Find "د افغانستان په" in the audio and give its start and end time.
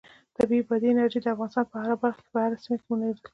1.21-1.77